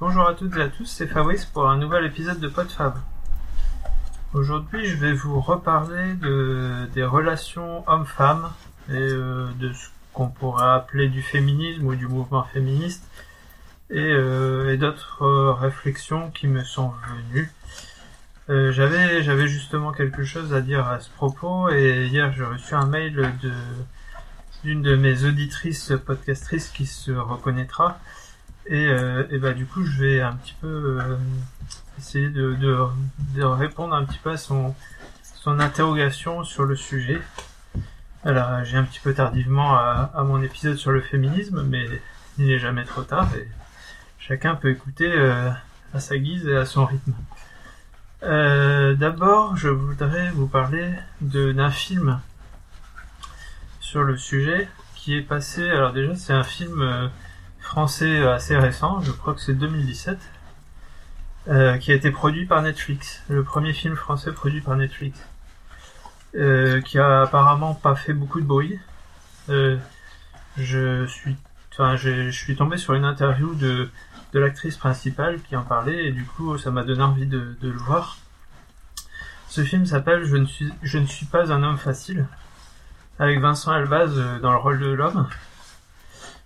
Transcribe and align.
Bonjour 0.00 0.26
à 0.26 0.32
toutes 0.32 0.56
et 0.56 0.62
à 0.62 0.68
tous, 0.68 0.86
c'est 0.86 1.06
Fabrice 1.06 1.44
pour 1.44 1.68
un 1.68 1.76
nouvel 1.76 2.06
épisode 2.06 2.40
de 2.40 2.48
PodFab. 2.48 2.94
Aujourd'hui, 4.32 4.86
je 4.86 4.96
vais 4.96 5.12
vous 5.12 5.42
reparler 5.42 6.14
de, 6.14 6.88
des 6.94 7.04
relations 7.04 7.84
hommes-femmes 7.86 8.50
et 8.88 8.94
euh, 8.94 9.46
de 9.58 9.74
ce 9.74 9.88
qu'on 10.14 10.28
pourrait 10.28 10.70
appeler 10.70 11.10
du 11.10 11.20
féminisme 11.20 11.86
ou 11.86 11.94
du 11.96 12.06
mouvement 12.06 12.44
féministe 12.44 13.06
et, 13.90 13.98
euh, 13.98 14.74
d'autres 14.78 15.22
euh, 15.22 15.52
réflexions 15.52 16.30
qui 16.30 16.48
me 16.48 16.64
sont 16.64 16.94
venues. 17.34 17.52
J'avais 18.48 19.22
j'avais 19.22 19.48
justement 19.48 19.92
quelque 19.92 20.24
chose 20.24 20.54
à 20.54 20.62
dire 20.62 20.88
à 20.88 20.98
ce 20.98 21.10
propos 21.10 21.68
et 21.68 22.06
hier 22.06 22.32
j'ai 22.32 22.44
reçu 22.44 22.74
un 22.74 22.86
mail 22.86 23.32
d'une 24.64 24.80
de 24.80 24.96
mes 24.96 25.24
auditrices 25.24 25.92
podcastrices 26.06 26.70
qui 26.70 26.86
se 26.86 27.12
reconnaîtra 27.12 28.00
et, 28.70 28.86
euh, 28.86 29.26
et 29.30 29.38
bah 29.38 29.52
du 29.52 29.66
coup 29.66 29.84
je 29.84 30.02
vais 30.02 30.20
un 30.22 30.32
petit 30.32 30.54
peu 30.60 30.98
euh, 30.98 31.16
essayer 31.98 32.30
de, 32.30 32.56
répondre 33.42 33.94
un 33.94 34.04
petit 34.04 34.18
peu 34.18 34.30
à 34.30 34.36
son 34.38 34.74
interrogation 35.46 36.44
sur 36.44 36.64
le 36.64 36.76
sujet. 36.76 37.20
Alors 38.24 38.64
j'ai 38.64 38.76
un 38.76 38.84
petit 38.84 39.00
peu 39.00 39.12
tardivement 39.12 39.74
à, 39.74 40.24
mon 40.24 40.42
épisode 40.42 40.76
sur 40.76 40.90
le 40.92 41.00
féminisme 41.00 41.62
mais 41.62 41.86
il 42.38 42.46
n'est 42.46 42.58
jamais 42.58 42.84
trop 42.84 43.02
tard 43.02 43.28
et 43.36 43.48
chacun 44.18 44.54
peut 44.54 44.70
écouter 44.70 45.10
euh, 45.10 45.50
à 45.92 46.00
sa 46.00 46.16
guise 46.18 46.46
et 46.46 46.56
à 46.56 46.64
son 46.64 46.86
rythme. 46.86 47.14
Euh, 48.22 48.94
D'abord, 48.94 49.56
je 49.56 49.68
voudrais 49.68 50.30
vous 50.30 50.46
parler 50.46 50.92
d'un 51.20 51.70
film 51.70 52.20
sur 53.80 54.04
le 54.04 54.16
sujet 54.16 54.68
qui 54.94 55.16
est 55.16 55.22
passé. 55.22 55.68
Alors 55.68 55.92
déjà, 55.92 56.14
c'est 56.14 56.32
un 56.32 56.44
film 56.44 56.82
euh, 56.82 57.08
français 57.70 58.26
assez 58.26 58.56
récent, 58.56 59.00
je 59.00 59.12
crois 59.12 59.32
que 59.32 59.40
c'est 59.40 59.54
2017, 59.54 60.18
euh, 61.46 61.78
qui 61.78 61.92
a 61.92 61.94
été 61.94 62.10
produit 62.10 62.44
par 62.44 62.62
Netflix. 62.62 63.22
Le 63.28 63.44
premier 63.44 63.72
film 63.72 63.94
français 63.94 64.32
produit 64.32 64.60
par 64.60 64.74
Netflix, 64.74 65.20
euh, 66.34 66.80
qui 66.80 66.98
a 66.98 67.22
apparemment 67.22 67.74
pas 67.74 67.94
fait 67.94 68.12
beaucoup 68.12 68.40
de 68.40 68.46
bruit. 68.46 68.76
Euh, 69.50 69.76
je 70.56 71.06
suis, 71.06 71.36
enfin, 71.72 71.94
tombé 72.58 72.76
sur 72.76 72.94
une 72.94 73.04
interview 73.04 73.54
de 73.54 73.88
l'actrice 74.34 74.76
principale 74.76 75.40
qui 75.40 75.54
en 75.54 75.62
parlait 75.62 76.06
et 76.06 76.10
du 76.10 76.24
coup 76.24 76.58
ça 76.58 76.72
m'a 76.72 76.82
donné 76.82 77.04
envie 77.04 77.26
de, 77.26 77.54
le 77.62 77.70
voir. 77.70 78.18
Ce 79.48 79.62
film 79.62 79.86
s'appelle 79.86 80.24
je, 80.24 80.36
ne 80.36 81.06
suis, 81.06 81.26
pas 81.26 81.52
un 81.52 81.62
homme 81.62 81.78
facile 81.78 82.26
avec 83.20 83.38
Vincent 83.38 83.72
Elbaz 83.76 84.10
euh, 84.16 84.40
dans 84.40 84.50
le 84.50 84.58
rôle 84.58 84.80
de 84.80 84.90
l'homme. 84.90 85.28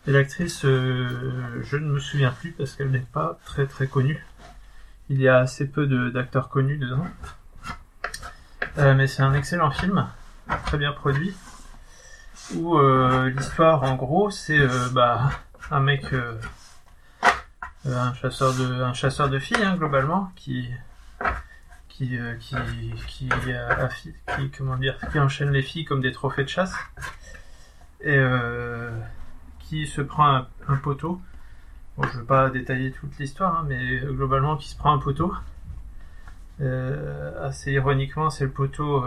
Et 0.06 0.12
l'actrice, 0.12 0.66
euh, 0.66 1.62
je 1.62 1.78
ne 1.78 1.86
me 1.86 1.98
souviens 1.98 2.30
plus 2.30 2.52
parce 2.52 2.72
qu'elle 2.72 2.91
n'est 2.91 2.98
pas 2.98 3.38
très 3.47 3.66
très 3.66 3.86
connue. 3.86 4.22
Il 5.08 5.20
y 5.20 5.28
a 5.28 5.38
assez 5.38 5.66
peu 5.66 5.86
d'acteurs 6.11 6.50
connus 6.50 6.77
dedans. 6.77 7.06
Euh, 8.77 8.94
mais 8.94 9.06
c'est 9.06 9.22
un 9.22 9.33
excellent 9.33 9.70
film, 9.70 10.06
très 10.66 10.77
bien 10.77 10.92
produit, 10.92 11.34
où 12.55 12.77
euh, 12.77 13.30
l'histoire 13.30 13.83
en 13.84 13.94
gros 13.94 14.30
c'est 14.30 14.66
bah, 14.92 15.30
un 15.70 15.80
mec 15.80 16.05
un 17.86 18.14
chasseur 18.14 18.52
de 18.55 18.83
un 18.83 18.92
chasseur 18.92 19.28
de 19.28 19.39
filles 19.39 19.62
hein, 19.62 19.77
globalement 19.77 20.33
qui 20.34 20.68
qui 21.89 22.18
qui 22.41 22.56
qui, 23.06 23.28
qui 24.36 24.50
comment 24.56 24.77
dire 24.77 24.98
qui 25.12 25.18
enchaîne 25.18 25.50
les 25.50 25.62
filles 25.62 25.84
comme 25.84 26.00
des 26.00 26.12
trophées 26.12 26.44
de 26.44 26.48
chasse 26.48 26.74
et 28.00 28.18
se 29.86 30.00
prend 30.00 30.47
un, 30.69 30.77
poteau 30.77 31.20
je 32.03 32.19
veux 32.19 32.25
pas 32.25 32.50
détailler 32.50 32.91
toute 32.92 33.19
l'histoire 33.19 33.61
hein, 33.61 33.67
mais 33.69 34.00
globalement 34.00 34.56
qui 34.56 34.69
se 34.69 34.77
prend 34.77 34.92
un 34.94 34.98
poteau 34.98 35.33
assez 36.61 37.72
ironiquement 37.72 38.30
c'est 38.30 38.45
le 38.45 38.50
poteau 38.50 39.05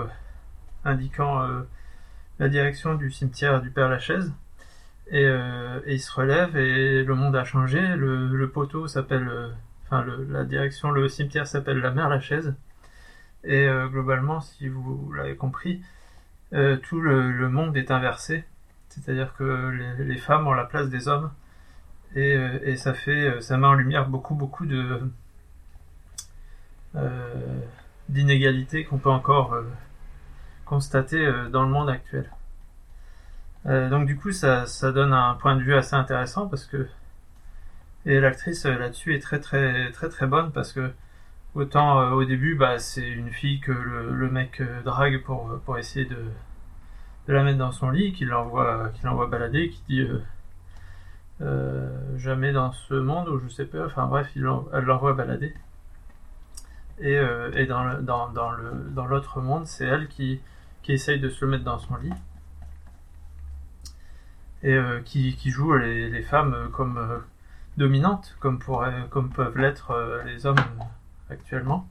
indiquant 0.85 1.47
la 2.39 2.49
direction 2.49 2.95
du 2.95 3.11
cimetière 3.11 3.61
du 3.61 3.71
Père 3.71 3.89
Lachaise 3.89 4.31
et, 5.09 5.25
euh, 5.25 5.79
il 5.87 6.01
se 6.01 6.11
relève 6.11 6.57
et 6.57 7.03
le 7.03 7.15
monde 7.15 7.35
a 7.35 7.43
changé. 7.43 7.79
Le, 7.95 8.49
poteau 8.49 8.87
s'appelle, 8.87 9.27
euh, 9.27 9.49
enfin 9.85 10.05
la 10.29 10.43
direction, 10.43 10.91
le 10.91 11.07
cimetière 11.07 11.47
s'appelle 11.47 11.79
la 11.79 11.91
Mère 11.91 12.09
Lachaise. 12.09 12.55
Et 13.43 13.67
euh, 13.67 13.87
globalement, 13.87 14.41
si 14.41 14.67
vous 14.67 15.11
l'avez 15.13 15.35
compris, 15.35 15.81
euh, 16.53 16.77
tout 16.77 16.99
le, 17.01 17.49
monde 17.49 17.77
est 17.77 17.91
inversé. 17.91 18.43
C'est-à-dire 18.89 19.33
que 19.35 19.95
les, 19.99 20.17
femmes 20.17 20.47
ont 20.47 20.53
la 20.53 20.65
place 20.65 20.89
des 20.89 21.07
hommes 21.07 21.31
et, 22.15 22.35
euh, 22.35 22.75
ça 22.77 22.93
fait, 22.93 23.41
ça 23.41 23.57
met 23.57 23.67
en 23.67 23.73
lumière 23.73 24.07
beaucoup 24.07 24.35
beaucoup 24.35 24.65
de 24.65 25.01
d'inégalités 28.09 28.85
qu'on 28.85 28.97
peut 28.97 29.11
encore 29.11 29.55
constater 30.65 31.31
dans 31.51 31.61
le 31.61 31.69
monde 31.69 31.89
actuel. 31.89 32.27
Euh, 33.67 33.89
donc 33.89 34.05
du 34.07 34.17
coup, 34.17 34.31
ça, 34.31 34.65
ça 34.65 34.91
donne 34.91 35.13
un 35.13 35.33
point 35.35 35.55
de 35.55 35.61
vue 35.61 35.75
assez 35.75 35.95
intéressant 35.95 36.47
parce 36.47 36.65
que 36.65 36.87
et 38.05 38.19
l'actrice 38.19 38.65
euh, 38.65 38.77
là-dessus 38.77 39.15
est 39.15 39.19
très 39.19 39.39
très 39.39 39.91
très 39.91 40.09
très 40.09 40.27
bonne 40.27 40.51
parce 40.53 40.71
que 40.71 40.91
autant 41.55 41.99
euh, 41.99 42.11
au 42.11 42.23
début, 42.25 42.55
bah 42.55 42.79
c'est 42.79 43.07
une 43.07 43.31
fille 43.31 43.59
que 43.59 43.71
le, 43.71 44.13
le 44.13 44.29
mec 44.31 44.61
euh, 44.61 44.81
drague 44.83 45.21
pour 45.23 45.59
pour 45.65 45.77
essayer 45.77 46.05
de 46.05 46.17
de 47.27 47.33
la 47.33 47.43
mettre 47.43 47.57
dans 47.57 47.71
son 47.71 47.89
lit, 47.89 48.13
qu'il 48.13 48.29
l'envoie 48.29 48.91
l'envoie 49.03 49.27
balader, 49.27 49.69
qui 49.69 49.83
dit 49.89 50.07
euh, 51.41 52.17
jamais 52.17 52.51
dans 52.51 52.71
ce 52.71 52.93
monde 52.93 53.29
ou 53.29 53.39
je 53.39 53.47
sais 53.49 53.65
pas. 53.65 53.85
Enfin 53.85 54.07
bref, 54.07 54.29
il 54.35 54.47
elle 54.73 54.83
l'envoie 54.85 55.13
balader. 55.13 55.53
Et, 56.99 57.15
et 57.53 57.65
dans 57.67 58.01
dans, 58.01 58.29
dans 58.29 58.51
le 58.51 58.71
dans 58.91 59.05
l'autre 59.05 59.41
monde, 59.41 59.67
c'est 59.67 59.85
elle 59.85 60.07
qui 60.07 60.41
qui 60.81 60.93
essaye 60.93 61.19
de 61.19 61.29
se 61.29 61.45
le 61.45 61.51
mettre 61.51 61.63
dans 61.63 61.79
son 61.79 61.95
lit 61.97 62.13
et 64.63 64.73
euh, 64.73 65.01
qui, 65.03 65.35
qui 65.35 65.49
joue 65.49 65.75
les, 65.75 66.09
les 66.09 66.21
femmes 66.23 66.69
comme 66.71 66.97
euh, 66.97 67.19
dominantes, 67.77 68.35
comme, 68.39 68.59
pourrait, 68.59 69.05
comme 69.09 69.29
peuvent 69.29 69.57
l'être 69.57 69.91
euh, 69.91 70.23
les 70.23 70.45
hommes 70.45 70.55
actuellement. 71.29 71.87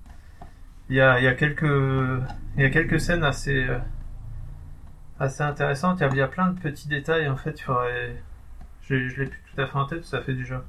Il 0.89 0.97
y, 0.97 1.01
a, 1.01 1.21
y 1.21 1.27
a 1.27 1.33
il 1.33 2.63
y 2.63 2.65
a 2.65 2.71
quelques 2.71 3.01
scènes 3.01 3.25
assez, 3.25 3.67
assez 5.21 5.43
intéressantes. 5.43 6.01
Il 6.01 6.17
y, 6.17 6.21
a, 6.21 6.29
plein 6.29 6.49
de 6.49 6.59
petits 6.59 6.89
détails 6.89 7.29
en 7.29 7.37
fait. 7.37 7.65
Je, 8.83 9.09
je 9.09 9.21
l'ai 9.21 9.27
plus 9.27 9.43
tout 9.55 9.61
à 9.61 9.67
fait 9.67 9.77
en 9.77 9.87
tête, 9.87 10.05
ça 10.05 10.21
fait 10.21 10.35
déjà 10.35 10.63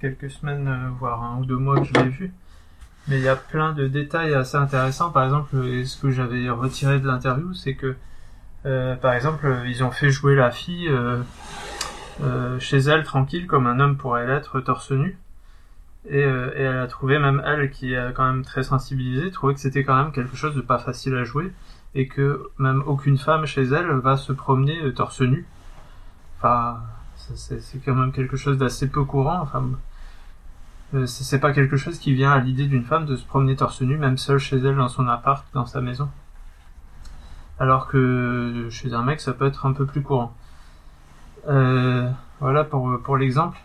quelques 0.00 0.30
semaines, 0.30 0.92
voire 0.98 1.22
un 1.22 1.38
ou 1.38 1.44
deux 1.44 1.56
mois 1.56 1.78
que 1.80 1.84
je 1.84 1.92
l'ai 1.94 2.08
vu. 2.08 2.32
Mais 3.08 3.18
il 3.18 3.22
y 3.22 3.28
a 3.28 3.36
plein 3.36 3.72
de 3.72 3.88
détails 3.88 4.34
assez 4.34 4.56
intéressants. 4.56 5.10
Par 5.10 5.24
exemple, 5.24 5.56
ce 5.84 6.00
que 6.00 6.10
j'avais 6.10 6.50
retiré 6.50 7.00
de 7.00 7.06
l'interview, 7.06 7.54
c'est 7.54 7.74
que 7.74 7.96
euh, 8.66 8.96
par 8.96 9.14
exemple, 9.14 9.46
ils 9.66 9.82
ont 9.84 9.90
fait 9.90 10.10
jouer 10.10 10.34
la 10.34 10.50
fille 10.50 10.88
euh, 10.88 11.22
euh, 12.22 12.58
chez 12.58 12.78
elle 12.78 13.04
tranquille 13.04 13.46
comme 13.46 13.66
un 13.66 13.80
homme 13.80 13.96
pourrait 13.96 14.26
l'être 14.26 14.60
torse 14.60 14.90
nu. 14.90 15.18
Et, 16.10 16.20
et, 16.20 16.22
elle 16.22 16.78
a 16.78 16.86
trouvé, 16.86 17.18
même 17.18 17.42
elle 17.44 17.70
qui 17.70 17.92
est 17.92 18.12
quand 18.14 18.24
même 18.26 18.44
très 18.44 18.62
sensibilisée, 18.62 19.30
trouvé 19.30 19.54
que 19.54 19.60
c'était 19.60 19.84
quand 19.84 19.96
même 19.96 20.12
quelque 20.12 20.36
chose 20.36 20.54
de 20.54 20.60
pas 20.60 20.78
facile 20.78 21.14
à 21.16 21.24
jouer 21.24 21.52
et 21.94 22.06
que 22.08 22.50
même 22.58 22.82
aucune 22.86 23.18
femme 23.18 23.46
chez 23.46 23.62
elle 23.62 23.90
va 23.90 24.16
se 24.16 24.32
promener 24.32 24.92
torse 24.94 25.20
nu. 25.20 25.46
Enfin, 26.38 26.80
c'est 27.16 27.84
quand 27.84 27.94
même 27.94 28.12
quelque 28.12 28.36
chose 28.36 28.58
d'assez 28.58 28.88
peu 28.88 29.04
courant. 29.04 29.40
Enfin, 29.40 29.64
c'est 31.06 31.40
pas 31.40 31.52
quelque 31.52 31.76
chose 31.76 31.98
qui 31.98 32.14
vient 32.14 32.30
à 32.30 32.38
l'idée 32.38 32.66
d'une 32.66 32.84
femme 32.84 33.06
de 33.06 33.16
se 33.16 33.24
promener 33.24 33.56
torse 33.56 33.82
nu, 33.82 33.98
même 33.98 34.18
seule 34.18 34.38
chez 34.38 34.56
elle 34.58 34.76
dans 34.76 34.88
son 34.88 35.08
appart, 35.08 35.44
dans 35.54 35.66
sa 35.66 35.80
maison 35.80 36.08
alors 37.58 37.88
que 37.88 38.68
chez 38.70 38.94
un 38.94 39.02
mec 39.02 39.20
ça 39.20 39.32
peut 39.32 39.46
être 39.46 39.66
un 39.66 39.72
peu 39.72 39.86
plus 39.86 40.02
courant. 40.02 40.34
Euh, 41.48 42.10
voilà 42.40 42.64
pour, 42.64 43.00
pour 43.02 43.16
l'exemple. 43.16 43.58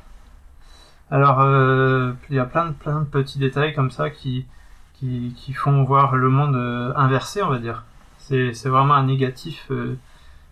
Alors 1.11 1.41
euh, 1.41 2.13
il 2.29 2.35
y 2.35 2.39
a 2.39 2.45
plein 2.45 2.67
de, 2.67 2.71
plein 2.71 3.01
de 3.01 3.05
petits 3.05 3.39
détails 3.39 3.73
comme 3.73 3.91
ça 3.91 4.09
qui, 4.09 4.45
qui, 4.93 5.33
qui 5.37 5.53
font 5.53 5.83
voir 5.83 6.15
le 6.15 6.29
monde 6.29 6.55
euh, 6.55 6.93
inversé 6.95 7.43
on 7.43 7.49
va 7.49 7.59
dire. 7.59 7.83
C'est, 8.27 8.69
vraiment 8.69 8.93
un 8.93 9.03
négatif 9.03 9.67
euh, 9.69 9.97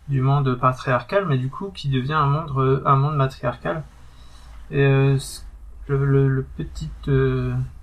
du 0.10 0.22
monde 0.22 0.56
patriarcal 0.56 1.26
mais 1.26 1.38
du 1.38 1.50
coup 1.50 1.72
qui 1.74 1.90
devient 1.90 2.14
un 2.14 2.26
monde, 2.26 2.84
un 2.86 2.96
monde 2.96 3.16
matriarcal. 3.16 3.84
Et 4.72 4.84
euh, 4.84 5.18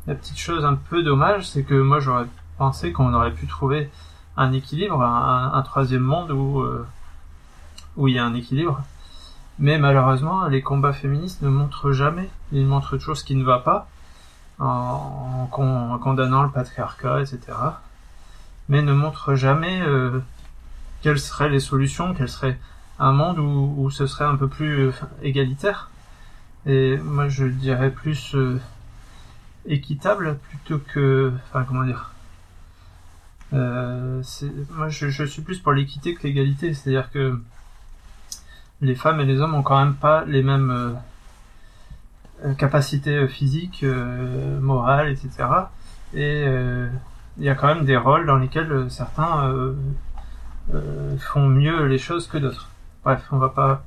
la 0.06 0.14
petite 0.14 0.38
chose 0.38 0.64
un 0.64 0.74
peu 0.74 1.02
dommage 1.02 1.48
c'est 1.48 1.62
que 1.62 1.74
moi 1.74 2.00
j'aurais 2.00 2.26
pensé 2.58 2.92
qu'on 2.92 3.14
aurait 3.14 3.32
pu 3.32 3.46
trouver 3.46 3.90
un 4.36 4.52
équilibre, 4.52 5.02
un, 5.02 5.62
troisième 5.62 6.02
monde 6.02 6.30
où, 6.30 6.60
euh, 6.60 6.86
où 7.96 8.08
il 8.08 8.14
y 8.14 8.18
a 8.18 8.24
un 8.24 8.34
équilibre. 8.34 8.82
Mais 9.58 9.78
malheureusement, 9.78 10.46
les 10.46 10.62
combats 10.62 10.92
féministes 10.92 11.42
ne 11.42 11.48
montrent 11.48 11.90
jamais, 11.90 12.30
ils 12.52 12.64
montrent 12.64 12.96
toujours 12.96 13.16
ce 13.16 13.24
qui 13.24 13.34
ne 13.34 13.42
va 13.42 13.58
pas, 13.58 13.88
en 14.60 15.48
condamnant 15.50 16.44
le 16.44 16.50
patriarcat, 16.50 17.22
etc. 17.22 17.52
Mais 18.68 18.82
ne 18.82 18.92
montrent 18.92 19.34
jamais 19.34 19.80
euh, 19.80 20.20
quelles 21.02 21.18
seraient 21.18 21.48
les 21.48 21.60
solutions, 21.60 22.14
quel 22.14 22.28
serait 22.28 22.58
un 22.98 23.12
monde 23.12 23.38
où, 23.38 23.74
où 23.78 23.90
ce 23.90 24.06
serait 24.06 24.24
un 24.24 24.36
peu 24.36 24.48
plus 24.48 24.88
euh, 24.88 24.92
égalitaire. 25.22 25.90
Et 26.66 26.98
moi 26.98 27.28
je 27.28 27.46
dirais 27.46 27.90
plus 27.90 28.34
euh, 28.34 28.60
équitable 29.66 30.38
plutôt 30.48 30.78
que, 30.78 31.32
enfin 31.48 31.64
comment 31.64 31.84
dire. 31.84 32.10
Euh, 33.52 34.22
moi, 34.70 34.88
je, 34.88 35.08
je, 35.08 35.24
suis 35.24 35.42
plus 35.42 35.58
pour 35.58 35.72
l'équité 35.72 36.14
que 36.14 36.22
l'égalité, 36.26 36.74
c'est-à-dire 36.74 37.10
que 37.10 37.40
les 38.80 38.94
femmes 38.94 39.20
et 39.20 39.24
les 39.24 39.40
hommes 39.40 39.54
ont 39.54 39.62
quand 39.62 39.78
même 39.78 39.94
pas 39.94 40.24
les 40.26 40.42
mêmes 40.42 40.98
euh, 42.44 42.54
capacités 42.54 43.16
euh, 43.16 43.28
physiques, 43.28 43.84
morales, 44.60 45.10
etc. 45.10 45.48
Et 46.14 46.44
il 47.38 47.44
y 47.44 47.48
a 47.48 47.54
quand 47.54 47.68
même 47.68 47.84
des 47.84 47.96
rôles 47.96 48.26
dans 48.26 48.36
lesquels 48.36 48.90
certains 48.90 49.52
font 51.18 51.48
mieux 51.48 51.86
les 51.86 51.98
choses 51.98 52.26
que 52.26 52.38
d'autres. 52.38 52.68
Bref, 53.04 53.26
on 53.32 53.38
va 53.38 53.48
pas, 53.48 53.84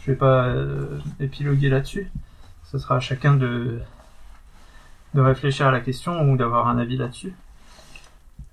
je 0.00 0.10
vais 0.10 0.16
pas 0.16 0.48
épiloguer 1.20 1.68
là-dessus. 1.68 2.10
Ce 2.64 2.78
sera 2.78 2.96
à 2.96 3.00
chacun 3.00 3.34
de 3.34 3.80
de 5.14 5.20
réfléchir 5.20 5.66
à 5.68 5.70
la 5.70 5.80
question 5.80 6.30
ou 6.30 6.36
d'avoir 6.36 6.68
un 6.68 6.78
avis 6.78 6.96
là-dessus. 6.96 7.34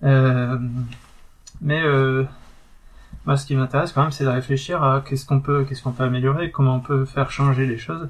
Euh, 0.04 0.58
mais 1.60 1.82
euh, 1.84 2.24
moi, 3.26 3.36
ce 3.36 3.46
qui 3.46 3.56
m'intéresse 3.56 3.92
quand 3.92 4.02
même, 4.02 4.12
c'est 4.12 4.24
de 4.24 4.30
réfléchir 4.30 4.84
à 4.84 5.02
qu'est-ce 5.02 5.26
qu'on 5.26 5.42
peut, 5.42 5.66
améliorer, 6.00 6.52
comment 6.52 6.76
on 6.76 6.80
peut 6.80 7.06
faire 7.06 7.32
changer 7.32 7.66
les 7.66 7.78
choses 7.78 8.10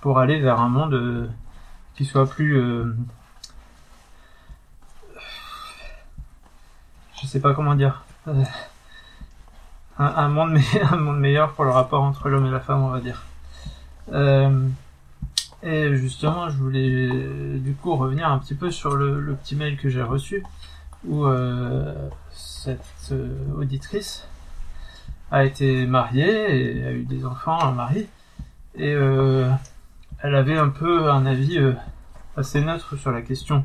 pour 0.00 0.18
aller 0.18 0.40
vers 0.40 0.60
un 0.60 0.68
monde 0.68 0.94
euh, 0.94 1.26
qui 1.94 2.04
soit 2.04 2.28
plus, 2.28 2.62
je 7.20 7.26
sais 7.26 7.40
pas 7.40 7.54
comment 7.54 7.74
dire, 7.74 8.04
euh, 8.28 8.44
un, 9.98 10.28
monde 10.28 10.52
meilleur 11.18 11.52
pour 11.52 11.64
le 11.64 11.70
rapport 11.70 12.02
entre 12.02 12.28
l'homme 12.28 12.46
et 12.46 12.50
la 12.50 12.60
femme, 12.60 12.82
on 12.82 12.90
va 12.90 13.00
dire. 13.00 13.22
Euh, 14.12 14.68
et 15.62 15.96
justement, 15.96 16.48
je 16.48 16.58
voulais 16.58 17.58
du 17.58 17.74
coup 17.74 17.96
revenir 17.96 18.28
un 18.28 18.38
petit 18.38 18.54
peu 18.54 18.70
sur 18.70 18.94
le, 18.94 19.34
petit 19.34 19.56
mail 19.56 19.76
que 19.76 19.88
j'ai 19.88 20.02
reçu 20.02 20.44
où 21.04 21.24
euh, 21.24 21.94
cette 22.30 23.14
auditrice 23.56 24.26
a 25.30 25.44
été 25.44 25.86
mariée 25.86 26.78
et 26.78 26.84
a 26.84 26.92
eu 26.92 27.04
des 27.04 27.24
enfants, 27.24 27.60
un 27.60 27.72
mari, 27.72 28.06
et 28.76 28.90
elle 28.90 30.34
avait 30.34 30.56
un 30.56 30.68
peu 30.68 31.10
un 31.10 31.26
avis 31.26 31.58
assez 32.36 32.60
neutre 32.60 32.96
sur 32.96 33.10
la 33.10 33.22
question 33.22 33.64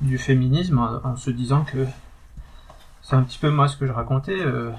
du 0.00 0.18
féminisme 0.18 0.78
en 0.78 1.16
se 1.16 1.30
disant 1.30 1.64
que 1.64 1.86
c'est 3.08 3.16
un 3.16 3.22
petit 3.22 3.38
peu 3.38 3.50
moi 3.50 3.68
ce 3.68 3.76
que 3.76 3.86
je 3.86 3.92
racontais. 3.92 4.38
Euh, 4.38 4.70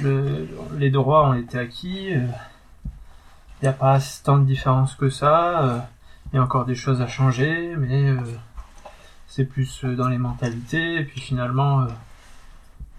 le, 0.00 0.48
les 0.78 0.90
droits 0.90 1.28
ont 1.28 1.34
été 1.34 1.58
acquis. 1.58 2.08
Il 2.10 2.28
n'y 3.62 3.68
a 3.68 3.72
pas 3.72 3.98
tant 4.24 4.38
de 4.38 4.44
différence 4.44 4.94
que 4.94 5.10
ça. 5.10 5.88
Il 6.32 6.36
y 6.36 6.38
a 6.38 6.42
encore 6.42 6.64
des 6.64 6.74
choses 6.74 7.02
à 7.02 7.06
changer, 7.06 7.74
mais 7.76 8.16
c'est 9.30 9.44
plus 9.44 9.84
euh, 9.84 9.94
dans 9.94 10.08
les 10.08 10.18
mentalités, 10.18 10.96
et 10.96 11.04
puis 11.04 11.20
finalement, 11.20 11.82
euh, 11.82 11.86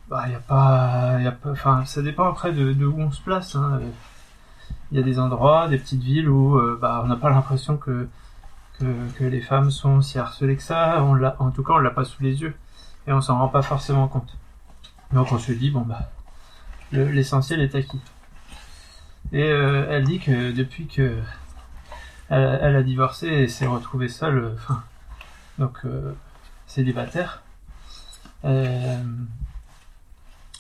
bah, 0.10 0.30
y 0.30 0.34
a 0.34 0.40
pas, 0.40 1.20
enfin, 1.46 1.84
ça 1.86 2.02
dépend 2.02 2.28
après 2.30 2.54
de, 2.54 2.86
où 2.86 3.00
on 3.00 3.12
se 3.12 3.22
place. 3.22 3.56
Hein. 3.56 3.82
Il 4.92 4.98
y 4.98 5.02
a 5.02 5.04
des 5.04 5.20
endroits, 5.20 5.68
des 5.68 5.78
petites 5.78 6.02
villes 6.02 6.30
où 6.30 6.58
euh, 6.58 6.80
bah, 6.82 7.02
on 7.04 7.08
n'a 7.08 7.18
pas 7.18 7.30
l'impression 7.30 7.78
que, 7.78 8.08
que, 8.80 9.24
les 9.24 9.42
femmes 9.42 9.72
sont 9.72 10.02
si 10.02 10.18
harcelées 10.20 10.56
que 10.56 10.64
ça. 10.64 11.04
On 11.04 11.22
en 11.22 11.52
tout 11.52 11.64
cas, 11.64 11.74
on 11.74 11.80
l'a 11.80 11.92
pas 11.92 12.06
sous 12.06 12.24
les 12.24 12.42
yeux 12.42 12.56
et 13.08 13.14
on 13.14 13.22
s'en 13.22 13.38
rend 13.38 13.48
pas 13.48 13.62
forcément 13.62 14.08
compte. 14.08 14.38
Donc 15.12 15.32
on 15.32 15.40
se 15.40 15.52
dit 15.52 15.72
bon 15.72 15.82
bah 15.82 16.10
l'essentiel 16.92 17.62
est 17.62 17.76
acquis. 17.76 18.02
Et 19.34 19.44
euh, 19.44 19.88
elle 19.90 20.04
dit 20.04 20.20
que 20.20 20.52
depuis 20.52 20.88
que 20.88 21.18
elle, 22.30 22.76
a 22.76 22.84
divorcé 22.84 23.28
et 23.28 23.48
s'est 23.50 23.68
retrouvée 23.68 24.08
seule, 24.08 24.54
enfin 24.56 24.84
donc 25.60 25.80
euh, 25.86 26.14
célibataire. 26.66 27.44
Euh, 28.46 29.04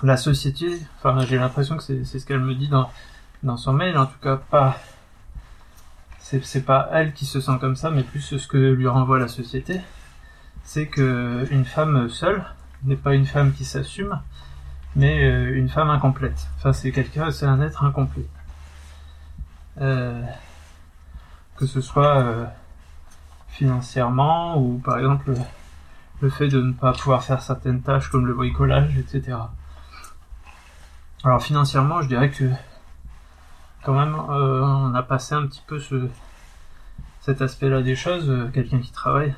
la 0.03 0.17
société, 0.17 0.79
enfin 0.97 1.25
j'ai 1.25 1.37
l'impression 1.37 1.77
que 1.77 1.83
c'est 1.83 2.03
ce 2.19 2.25
qu'elle 2.25 2.39
me 2.39 2.55
dit 2.55 2.67
dans, 2.67 2.89
dans 3.43 3.57
son 3.57 3.73
mail, 3.73 3.97
en 3.97 4.05
tout 4.05 4.19
cas 4.21 4.37
pas 4.37 4.77
c'est 6.39 6.65
pas 6.65 6.89
elle 6.93 7.13
qui 7.13 7.25
se 7.25 7.41
sent 7.41 7.57
comme 7.59 7.75
ça, 7.75 7.91
mais 7.91 8.03
plus 8.03 8.21
ce 8.21 8.47
que 8.47 8.57
lui 8.57 8.87
renvoie 8.87 9.19
la 9.19 9.27
société, 9.27 9.81
c'est 10.63 10.87
que 10.87 11.47
une 11.51 11.65
femme 11.65 12.09
seule 12.09 12.43
n'est 12.83 12.95
pas 12.95 13.13
une 13.13 13.25
femme 13.25 13.53
qui 13.53 13.65
s'assume, 13.65 14.19
mais 14.95 15.23
euh, 15.23 15.55
une 15.55 15.69
femme 15.69 15.89
incomplète. 15.89 16.47
Enfin, 16.57 16.73
c'est 16.73 16.91
quelqu'un, 16.91 17.31
c'est 17.31 17.45
un 17.45 17.61
être 17.61 17.83
incomplet. 17.83 18.25
Euh, 19.79 20.21
que 21.55 21.65
ce 21.65 21.81
soit 21.81 22.17
euh, 22.17 22.45
financièrement 23.49 24.57
ou 24.57 24.79
par 24.79 24.97
exemple 24.97 25.33
le 26.19 26.29
fait 26.29 26.49
de 26.49 26.61
ne 26.61 26.73
pas 26.73 26.91
pouvoir 26.91 27.23
faire 27.23 27.41
certaines 27.41 27.81
tâches 27.81 28.09
comme 28.09 28.25
le 28.25 28.33
bricolage, 28.33 28.97
etc. 28.97 29.37
Alors 31.23 31.41
financièrement, 31.41 32.01
je 32.01 32.07
dirais 32.07 32.31
que 32.31 32.49
quand 33.83 33.93
même 33.93 34.15
on 34.15 34.93
a 34.93 35.03
passé 35.03 35.35
un 35.35 35.47
petit 35.47 35.63
peu 35.65 35.79
ce 35.79 36.09
cet 37.21 37.41
aspect-là 37.41 37.83
des 37.83 37.95
choses. 37.95 38.49
Quelqu'un 38.53 38.79
qui 38.79 38.91
travaille 38.91 39.35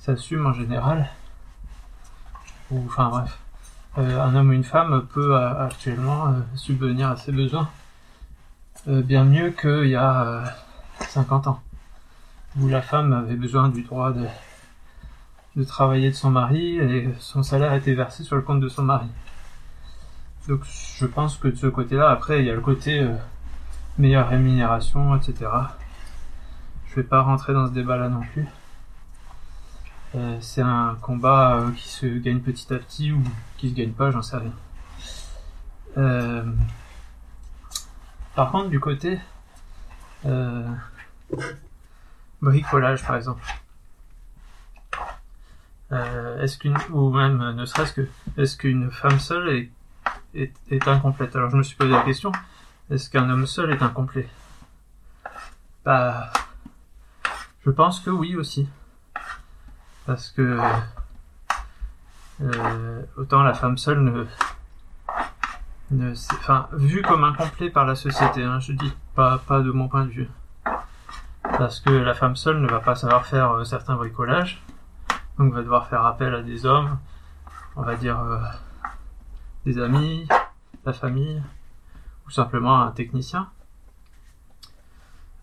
s'assume 0.00 0.46
en 0.46 0.52
général. 0.52 1.08
Ou 2.70 2.82
enfin 2.86 3.08
bref, 3.08 3.38
euh, 3.98 4.20
un 4.20 4.34
homme 4.34 4.50
ou 4.50 4.52
une 4.52 4.64
femme 4.64 5.06
peut 5.12 5.36
euh, 5.36 5.66
actuellement 5.66 6.28
euh, 6.28 6.40
subvenir 6.54 7.08
à 7.08 7.16
ses 7.16 7.32
besoins 7.32 7.68
bien 8.86 9.24
mieux 9.24 9.50
qu'il 9.50 9.88
y 9.88 9.94
a 9.94 10.54
50 11.00 11.48
ans 11.48 11.62
où 12.58 12.66
la 12.66 12.80
femme 12.80 13.12
avait 13.12 13.34
besoin 13.34 13.68
du 13.68 13.82
droit 13.82 14.10
de, 14.10 14.24
de 15.56 15.64
travailler 15.64 16.08
de 16.08 16.14
son 16.14 16.30
mari 16.30 16.78
et 16.78 17.10
son 17.18 17.42
salaire 17.42 17.74
était 17.74 17.92
versé 17.92 18.22
sur 18.24 18.36
le 18.36 18.42
compte 18.42 18.60
de 18.60 18.70
son 18.70 18.82
mari. 18.82 19.06
Donc 20.48 20.62
je 20.64 21.04
pense 21.04 21.36
que 21.36 21.48
de 21.48 21.56
ce 21.56 21.66
côté-là, 21.66 22.08
après 22.08 22.40
il 22.40 22.46
y 22.46 22.50
a 22.50 22.54
le 22.54 22.62
côté 22.62 23.06
meilleure 23.98 24.28
rémunération, 24.28 25.14
etc. 25.14 25.50
Je 26.88 26.94
vais 26.94 27.02
pas 27.02 27.20
rentrer 27.20 27.52
dans 27.52 27.66
ce 27.66 27.72
débat-là 27.72 28.08
non 28.08 28.22
plus. 28.32 28.48
Euh, 30.16 30.36
c'est 30.40 30.62
un 30.62 30.96
combat 31.00 31.56
euh, 31.56 31.70
qui 31.72 31.88
se 31.88 32.06
gagne 32.06 32.40
petit 32.40 32.72
à 32.74 32.78
petit 32.78 33.12
ou 33.12 33.22
qui 33.58 33.70
se 33.70 33.74
gagne 33.74 33.92
pas, 33.92 34.10
j'en 34.10 34.22
sais 34.22 34.38
rien. 34.38 34.52
Euh, 35.98 36.44
par 38.34 38.50
contre, 38.50 38.70
du 38.70 38.80
côté 38.80 39.20
bricolage 42.42 43.04
par 43.04 43.16
exemple. 43.16 43.42
Est-ce 45.90 46.58
qu'une 46.58 46.76
ou 46.90 47.10
même 47.10 47.38
ne 47.52 47.64
serait-ce 47.64 47.92
que 47.92 48.08
est-ce 48.36 48.56
qu'une 48.56 48.90
femme 48.90 49.18
seule 49.18 49.68
est, 50.34 50.52
est 50.70 50.88
incomplète? 50.88 51.34
Alors 51.36 51.50
je 51.50 51.56
me 51.56 51.62
suis 51.62 51.76
posé 51.76 51.90
la 51.90 52.02
question 52.02 52.32
est-ce 52.90 53.10
qu'un 53.10 53.28
homme 53.30 53.46
seul 53.46 53.70
est 53.70 53.82
incomplet? 53.82 54.28
Bah 55.84 56.32
je 57.64 57.70
pense 57.70 58.00
que 58.00 58.10
oui 58.10 58.36
aussi 58.36 58.68
parce 60.06 60.30
que 60.30 60.58
euh, 62.42 63.02
autant 63.16 63.42
la 63.42 63.54
femme 63.54 63.76
seule 63.78 64.00
ne 64.00 64.24
ne 65.90 66.12
enfin 66.12 66.68
vu 66.72 67.02
comme 67.02 67.24
incomplet 67.24 67.68
par 67.68 67.84
la 67.84 67.96
société 67.96 68.42
hein, 68.44 68.60
je 68.60 68.72
dis 68.72 68.92
pas 69.14 69.38
pas 69.38 69.60
de 69.60 69.70
mon 69.70 69.88
point 69.88 70.04
de 70.04 70.10
vue 70.10 70.28
parce 71.42 71.80
que 71.80 71.90
la 71.90 72.14
femme 72.14 72.36
seule 72.36 72.60
ne 72.60 72.68
va 72.68 72.80
pas 72.80 72.94
savoir 72.94 73.26
faire 73.26 73.52
euh, 73.52 73.64
certains 73.64 73.96
bricolages, 73.96 74.62
donc 75.38 75.52
va 75.52 75.62
devoir 75.62 75.88
faire 75.88 76.04
appel 76.06 76.34
à 76.34 76.42
des 76.42 76.64
hommes, 76.64 76.98
on 77.76 77.82
va 77.82 77.96
dire 77.96 78.18
euh, 78.20 78.38
des 79.66 79.78
amis, 79.78 80.26
la 80.86 80.92
famille, 80.92 81.42
ou 82.26 82.30
simplement 82.30 82.82
un 82.82 82.90
technicien. 82.92 83.48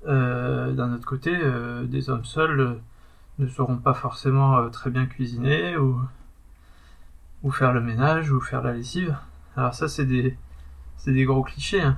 D'un 0.06 0.94
autre 0.94 1.06
côté, 1.06 1.38
des 1.84 2.10
hommes 2.10 2.24
seuls 2.24 2.80
ne 3.40 3.48
sauront 3.48 3.78
pas 3.78 3.94
forcément 3.94 4.58
euh, 4.58 4.70
très 4.70 4.90
bien 4.90 5.06
cuisiner 5.06 5.78
ou, 5.78 6.02
faire 7.52 7.72
le 7.72 7.80
ménage 7.80 8.30
ou 8.32 8.42
faire 8.42 8.62
la 8.62 8.74
lessive. 8.74 9.16
Alors 9.56 9.74
ça, 9.74 9.88
c'est 9.88 10.06
des, 10.06 10.36
gros 11.26 11.44
clichés. 11.44 11.82
Hein. 11.82 11.98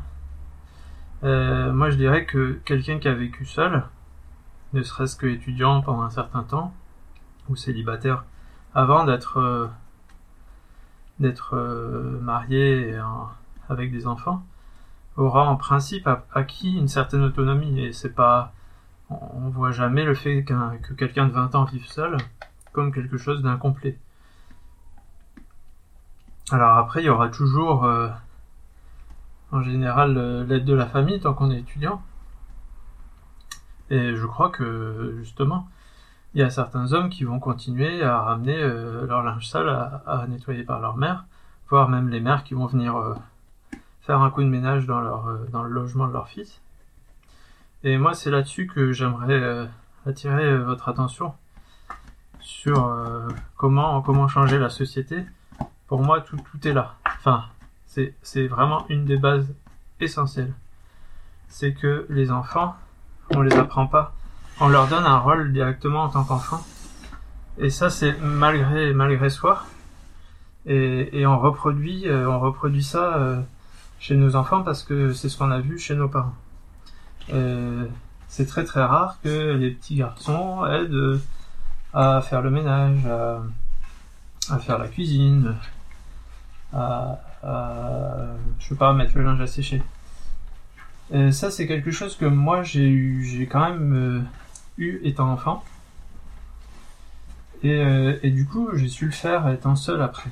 moi, 1.72 1.90
je 1.90 1.96
dirais 1.96 2.26
que 2.26 2.60
quelqu'un 2.66 3.00
qui 3.00 3.08
a 3.08 3.16
vécu 3.16 3.46
seul, 3.46 3.84
ne 4.74 4.84
serait-ce 4.84 5.16
que 5.16 5.26
étudiant 5.26 5.82
pendant 5.82 6.04
un 6.04 6.12
certain 6.12 6.44
temps, 6.44 6.74
ou 7.50 7.56
célibataire, 7.56 8.24
avant 8.76 9.04
d'être 9.06 9.40
euh, 9.40 9.68
euh, 11.54 12.20
marié 12.22 12.96
avec 13.68 13.92
des 13.92 14.08
enfants, 14.08 14.44
aura 15.18 15.48
en 15.48 15.58
principe 15.58 16.08
acquis 16.34 16.78
une 16.78 16.88
certaine 16.88 17.24
autonomie. 17.24 17.82
Et 17.82 17.92
c'est 17.92 18.14
pas, 18.14 18.54
on 19.10 19.50
voit 19.50 19.72
jamais 19.72 20.04
le 20.04 20.14
fait 20.14 20.44
qu 20.44 20.54
que 20.84 20.94
quelqu'un 20.94 21.28
de 21.28 21.32
20 21.32 21.56
ans 21.56 21.66
vive 21.66 21.86
seul 21.86 22.18
comme 22.74 22.94
quelque 22.94 23.18
chose 23.18 23.42
d'incomplet. 23.42 23.98
Alors 26.52 26.78
après, 26.78 27.02
il 27.02 27.06
y 27.06 27.10
aura 27.10 27.30
toujours, 27.30 27.86
euh, 27.86 28.10
en 29.52 29.62
général, 29.62 30.46
l'aide 30.48 30.66
de 30.66 30.74
la 30.74 30.86
famille 30.88 31.20
tant 31.20 31.34
qu'on 31.34 31.52
est 31.52 31.60
étudiant. 31.60 32.02
Et 33.90 34.16
je 34.16 34.26
crois 34.26 34.50
que 34.50 35.16
justement, 35.20 35.68
il 36.34 36.42
y 36.42 36.44
a 36.44 36.50
certains 36.50 36.94
hommes 36.94 37.10
qui 37.10 37.24
vont 37.24 37.40
continuer 37.40 38.04
à 38.04 38.22
ramener 38.22 38.56
euh, 38.56 39.06
leur 39.08 39.24
linge 39.24 39.48
sale 39.48 39.68
à, 39.68 40.26
nettoyer 40.28 40.64
par 40.64 40.80
leur 40.80 40.96
mère, 40.98 41.26
voire 41.70 41.90
même 41.90 42.10
les 42.10 42.20
mères 42.20 42.44
qui 42.44 42.54
vont 42.54 42.68
venir 42.68 42.96
euh, 42.98 43.16
faire 44.02 44.22
un 44.22 44.30
coup 44.30 44.44
de 44.44 44.48
ménage 44.48 44.86
dans, 44.86 45.02
leur, 45.02 45.28
euh, 45.28 45.48
dans 45.52 45.64
le 45.64 45.72
logement 45.72 46.08
de 46.08 46.14
leur 46.14 46.28
fils. 46.28 46.62
Et 47.84 47.98
moi, 47.98 48.14
c'est 48.14 48.30
là-dessus 48.30 48.68
que 48.68 48.92
j'aimerais 48.92 49.70
attirer 50.06 50.58
votre 50.58 50.90
attention 50.90 51.34
sur 52.42 52.94
comment, 53.56 54.02
comment 54.02 54.28
changer 54.28 54.58
la 54.58 54.70
société. 54.70 55.24
Pour 55.88 56.02
moi, 56.02 56.22
tout, 56.22 56.38
tout 56.52 56.68
est 56.68 56.74
là. 56.74 56.96
Enfin, 57.18 57.46
c'est 57.86 58.48
vraiment 58.48 58.86
une 58.90 59.06
des 59.06 59.18
bases 59.18 59.54
essentielles. 60.00 60.54
C'est 61.48 61.74
que 61.74 62.06
les 62.10 62.32
enfants, 62.32 62.76
on 63.34 63.42
les 63.42 63.56
apprend 63.56 63.88
pas 63.88 64.14
on 64.62 64.68
leur 64.68 64.88
donne 64.88 65.06
un 65.06 65.18
rôle 65.18 65.52
directement 65.54 66.04
en 66.04 66.10
tant 66.10 66.24
qu'enfant. 66.24 66.62
Et 67.58 67.70
ça, 67.70 67.90
c'est 67.90 68.16
malgré, 68.22 68.94
malgré 68.94 69.30
soi. 69.30 69.64
Et, 70.66 71.26
on 71.26 71.40
reproduit, 71.40 72.08
euh, 72.08 72.30
on 72.30 72.40
reproduit 72.40 72.84
ça 72.84 73.16
euh, 73.18 73.42
chez 74.00 74.16
nos 74.16 74.36
enfants 74.36 74.62
parce 74.62 74.84
que 74.84 75.14
c'est 75.14 75.30
ce 75.30 75.38
qu'on 75.38 75.52
a 75.52 75.60
vu 75.60 75.80
chez 75.80 75.96
nos 75.96 76.10
parents. 76.10 76.36
C'est 78.28 78.46
très 78.46 78.64
très 78.64 78.84
rare 78.84 79.18
que 79.24 79.54
les 79.54 79.72
petits 79.72 79.96
garçons 79.96 80.66
aident 80.66 81.20
à 81.94 82.22
faire 82.22 82.42
le 82.42 82.52
ménage, 82.52 83.00
à, 84.50 84.60
faire 84.60 84.78
la 84.78 84.88
cuisine, 84.88 85.56
à, 86.74 87.20
je 88.60 88.68
sais 88.68 88.76
pas, 88.76 88.94
mettre 88.94 89.18
le 89.18 89.24
linge 89.24 89.42
à 89.42 89.48
sécher. 89.48 89.82
Et 91.12 91.32
ça, 91.32 91.50
c'est 91.50 91.66
quelque 91.66 91.92
chose 91.92 92.16
que 92.16 92.26
moi 92.26 92.62
j'ai 92.64 92.88
eu, 92.88 93.48
quand 93.52 93.68
même 93.70 94.28
euh, 94.80 95.00
étant 95.04 95.32
enfant. 95.32 95.64
Euh, 97.66 98.18
et, 98.24 98.30
du 98.30 98.46
coup, 98.46 98.70
j'ai 98.74 98.88
su 98.88 99.06
le 99.06 99.12
faire 99.12 99.50
étant 99.50 99.76
seul 99.76 100.02
après. 100.02 100.30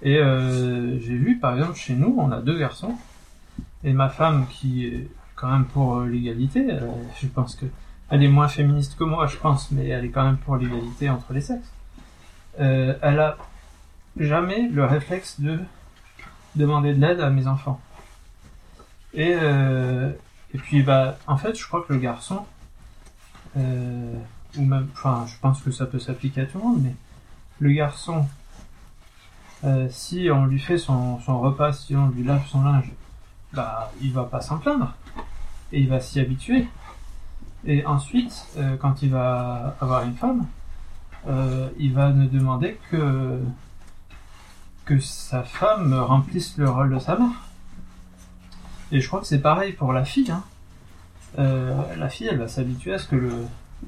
Et 0.00 0.18
euh, 0.18 0.98
j'ai 0.98 1.16
vu, 1.16 1.38
par 1.38 1.54
exemple, 1.54 1.76
chez 1.76 1.94
nous, 1.94 2.16
on 2.18 2.32
a 2.32 2.40
deux 2.40 2.58
garçons. 2.58 2.96
Et 3.84 3.92
ma 3.92 4.08
femme, 4.08 4.46
qui 4.48 4.86
est 4.86 5.08
quand 5.34 5.50
même 5.50 5.64
pour 5.64 5.96
euh, 5.96 6.06
l'égalité, 6.06 6.66
je 7.20 7.26
pense 7.26 7.56
que 7.56 7.66
elle 8.10 8.22
est 8.22 8.28
moins 8.28 8.48
féministe 8.48 8.96
que 8.96 9.04
moi, 9.04 9.26
je 9.26 9.36
pense, 9.36 9.70
mais 9.70 9.88
elle 9.88 10.04
est 10.04 10.10
quand 10.10 10.24
même 10.24 10.36
pour 10.36 10.56
l'égalité 10.56 11.08
entre 11.08 11.32
les 11.32 11.40
sexes. 11.40 11.72
elle 12.58 12.98
a 13.02 13.38
jamais 14.18 14.68
le 14.68 14.84
réflexe 14.84 15.40
de 15.40 15.58
demander 16.54 16.92
de 16.92 17.00
l'aide 17.00 17.20
à 17.20 17.30
mes 17.30 17.46
enfants. 17.46 17.80
Et, 19.14 19.30
et 19.32 20.58
puis, 20.58 20.82
bah, 20.82 21.16
en 21.26 21.38
fait, 21.38 21.58
je 21.58 21.66
crois 21.66 21.82
que 21.82 21.94
le 21.94 21.98
garçon, 21.98 22.44
euh, 23.56 24.14
ou 24.56 24.62
même, 24.62 24.88
enfin, 24.92 25.24
je 25.26 25.38
pense 25.40 25.62
que 25.62 25.70
ça 25.70 25.86
peut 25.86 25.98
s'appliquer 25.98 26.42
à 26.42 26.46
tout 26.46 26.58
le 26.58 26.64
monde, 26.64 26.82
mais 26.82 26.94
le 27.58 27.72
garçon, 27.72 28.26
euh, 29.64 29.88
si 29.90 30.28
on 30.30 30.46
lui 30.46 30.58
fait 30.58 30.78
son, 30.78 31.20
son, 31.20 31.40
repas, 31.40 31.72
si 31.72 31.96
on 31.96 32.08
lui 32.08 32.24
lave 32.24 32.46
son 32.48 32.62
linge, 32.62 32.90
bah, 33.52 33.92
il 34.00 34.12
va 34.12 34.24
pas 34.24 34.40
s'en 34.40 34.58
plaindre. 34.58 34.94
Et 35.72 35.80
il 35.80 35.88
va 35.88 36.00
s'y 36.00 36.20
habituer. 36.20 36.68
Et 37.64 37.86
ensuite, 37.86 38.46
euh, 38.56 38.76
quand 38.76 39.02
il 39.02 39.10
va 39.10 39.76
avoir 39.80 40.04
une 40.04 40.14
femme, 40.14 40.46
euh, 41.28 41.68
il 41.78 41.92
va 41.94 42.10
ne 42.10 42.26
demander 42.26 42.78
que 42.90 43.40
que 44.84 44.98
sa 44.98 45.44
femme 45.44 45.94
remplisse 45.94 46.58
le 46.58 46.68
rôle 46.68 46.92
de 46.92 46.98
sa 46.98 47.16
mère. 47.16 47.30
Et 48.90 49.00
je 49.00 49.06
crois 49.06 49.20
que 49.20 49.26
c'est 49.26 49.40
pareil 49.40 49.72
pour 49.72 49.92
la 49.92 50.04
fille. 50.04 50.32
Hein. 50.32 50.42
Euh, 51.38 51.80
la 51.96 52.08
fille, 52.08 52.26
elle 52.26 52.38
va 52.38 52.48
s'habituer 52.48 52.94
à 52.94 52.98
ce 52.98 53.06
que 53.06 53.14
le, 53.14 53.32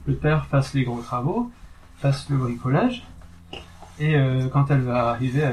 le, 0.07 0.15
père 0.15 0.47
fasse 0.47 0.73
les 0.73 0.85
gros 0.85 1.01
travaux, 1.03 1.51
fasse 1.99 2.31
le 2.31 2.37
bricolage. 2.37 3.05
Et 3.99 4.17
quand 4.53 4.71
elle 4.73 4.81
va 4.81 5.11
arriver 5.11 5.45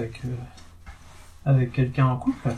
avec 1.45 1.71
quelqu'un 1.73 2.07
en 2.07 2.17
couple, 2.17 2.49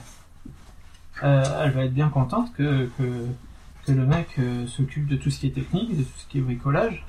elle 1.23 1.71
va 1.71 1.85
être 1.85 1.93
bien 1.93 2.09
contente 2.09 2.53
que, 2.53 2.89
que, 2.97 3.91
le 3.91 4.05
mec 4.05 4.39
s'occupe 4.67 5.07
de 5.07 5.15
tout 5.15 5.29
ce 5.29 5.39
qui 5.39 5.47
est 5.47 5.51
technique, 5.51 5.97
de 5.97 6.03
tout 6.03 6.17
ce 6.17 6.27
qui 6.27 6.37
est 6.37 6.41
bricolage, 6.41 7.05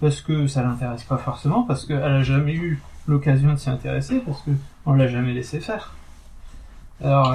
parce 0.00 0.20
que 0.20 0.46
ça 0.46 0.62
l'intéresse 0.62 1.04
pas 1.04 1.18
forcément, 1.18 1.62
parce 1.62 1.84
qu'elle 1.86 2.02
a 2.02 2.22
jamais 2.22 2.54
eu 2.54 2.80
l'occasion 3.06 3.52
de 3.52 3.56
s'y 3.56 3.70
intéresser, 3.70 4.20
parce 4.20 4.42
que 4.42 4.50
on 4.86 4.94
l'a 4.94 5.08
jamais 5.08 5.32
laissé 5.32 5.60
faire. 5.60 5.94
Alors, 7.02 7.32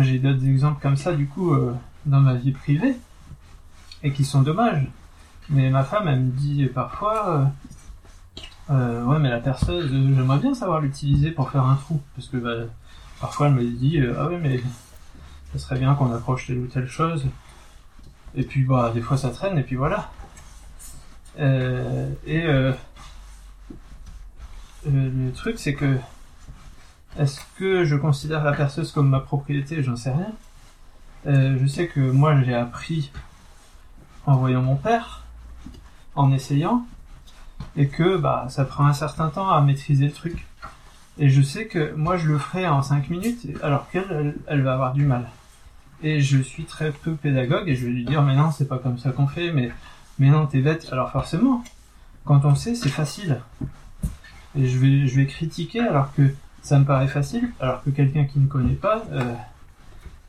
j'ai 0.00 0.18
d'autres 0.18 0.46
exemples 0.46 0.80
comme 0.80 0.96
ça, 0.96 1.12
du 1.12 1.26
coup, 1.26 1.52
euh, 1.52 1.74
dans 2.06 2.20
ma 2.20 2.34
vie 2.34 2.52
privée, 2.52 2.96
et 4.02 4.12
qui 4.12 4.24
sont 4.24 4.42
dommages. 4.42 4.86
Mais 5.48 5.70
ma 5.70 5.82
femme, 5.82 6.08
elle 6.08 6.20
me 6.20 6.30
dit 6.30 6.66
parfois, 6.66 7.28
euh, 7.28 7.44
euh 8.70 9.04
ouais, 9.04 9.18
mais 9.18 9.30
la 9.30 9.40
perceuse, 9.40 9.90
j'aimerais 9.90 10.38
bien 10.38 10.54
savoir 10.54 10.80
l'utiliser 10.80 11.30
pour 11.30 11.50
faire 11.50 11.64
un 11.64 11.76
trou. 11.76 12.00
Parce 12.14 12.28
que 12.28 12.36
bah, 12.36 12.66
parfois, 13.20 13.48
elle 13.48 13.54
me 13.54 13.64
dit, 13.64 14.00
euh, 14.00 14.14
ah 14.18 14.28
ouais, 14.28 14.38
mais 14.38 14.60
ça 15.52 15.58
serait 15.58 15.78
bien 15.78 15.94
qu'on 15.94 16.12
accroche 16.12 16.46
telle 16.46 16.58
ou 16.58 16.66
telle 16.66 16.88
chose. 16.88 17.26
Et 18.34 18.44
puis, 18.44 18.64
bah, 18.64 18.92
des 18.94 19.00
fois, 19.00 19.16
ça 19.16 19.30
traîne, 19.30 19.58
et 19.58 19.62
puis 19.62 19.76
voilà. 19.76 20.10
et 21.38 22.46
le 24.86 25.30
truc, 25.34 25.58
c'est 25.58 25.74
que 25.74 25.98
est-ce 27.18 27.40
que 27.56 27.84
je 27.84 27.96
considère 27.96 28.44
la 28.44 28.52
perceuse 28.52 28.92
comme 28.92 29.08
ma 29.08 29.20
propriété? 29.20 29.82
J'en 29.82 29.96
sais 29.96 30.12
rien. 30.12 30.32
Euh, 31.26 31.58
je 31.60 31.66
sais 31.66 31.88
que 31.88 32.00
moi 32.00 32.40
j'ai 32.42 32.54
appris 32.54 33.10
en 34.24 34.36
voyant 34.36 34.62
mon 34.62 34.76
père, 34.76 35.24
en 36.14 36.32
essayant, 36.32 36.86
et 37.76 37.88
que 37.88 38.16
bah 38.16 38.46
ça 38.50 38.64
prend 38.64 38.86
un 38.86 38.92
certain 38.92 39.30
temps 39.30 39.50
à 39.50 39.60
maîtriser 39.60 40.06
le 40.06 40.12
truc. 40.12 40.46
Et 41.18 41.28
je 41.28 41.42
sais 41.42 41.66
que 41.66 41.94
moi 41.94 42.16
je 42.16 42.28
le 42.28 42.38
ferai 42.38 42.66
en 42.68 42.82
5 42.82 43.10
minutes, 43.10 43.46
alors 43.62 43.90
qu'elle, 43.90 44.34
elle, 44.46 44.62
va 44.62 44.74
avoir 44.74 44.92
du 44.92 45.04
mal. 45.04 45.28
Et 46.02 46.20
je 46.20 46.38
suis 46.38 46.64
très 46.64 46.92
peu 46.92 47.14
pédagogue 47.14 47.68
et 47.68 47.74
je 47.74 47.86
vais 47.86 47.92
lui 47.92 48.04
dire 48.04 48.22
mais 48.22 48.36
non 48.36 48.52
c'est 48.52 48.68
pas 48.68 48.78
comme 48.78 48.98
ça 48.98 49.10
qu'on 49.10 49.26
fait, 49.26 49.52
mais 49.52 49.70
mais 50.18 50.28
non 50.30 50.46
t'es 50.46 50.60
bête. 50.60 50.88
Alors 50.92 51.10
forcément, 51.10 51.64
quand 52.24 52.44
on 52.44 52.54
sait 52.54 52.74
c'est 52.74 52.88
facile. 52.88 53.40
Et 54.56 54.66
je 54.66 54.78
vais 54.78 55.06
je 55.06 55.16
vais 55.16 55.26
critiquer 55.26 55.80
alors 55.80 56.14
que 56.14 56.32
ça 56.62 56.78
me 56.78 56.84
paraît 56.84 57.08
facile, 57.08 57.50
alors 57.60 57.82
que 57.82 57.90
quelqu'un 57.90 58.24
qui 58.24 58.38
ne 58.38 58.46
connaît 58.46 58.74
pas 58.74 59.02
euh, 59.12 59.34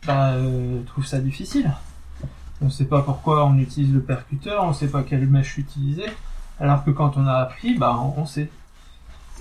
bah, 0.07 0.31
euh, 0.31 0.81
trouve 0.83 1.05
ça 1.05 1.19
difficile. 1.19 1.71
On 2.61 2.65
ne 2.65 2.69
sait 2.69 2.85
pas 2.85 3.01
pourquoi 3.01 3.45
on 3.45 3.57
utilise 3.57 3.93
le 3.93 4.01
percuteur, 4.01 4.63
on 4.63 4.69
ne 4.69 4.73
sait 4.73 4.87
pas 4.87 5.03
quelle 5.03 5.27
mèche 5.27 5.57
utiliser, 5.57 6.05
alors 6.59 6.83
que 6.83 6.91
quand 6.91 7.15
on 7.17 7.25
a 7.25 7.35
appris, 7.35 7.77
bah, 7.77 7.97
on, 8.17 8.25
sait. 8.25 8.49